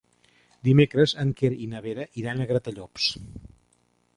Dimecres 0.67 1.13
en 1.25 1.35
Quer 1.41 1.51
i 1.65 1.69
na 1.75 1.81
Vera 1.87 2.07
iran 2.23 2.41
a 2.41 2.49
Gratallops. 2.53 3.11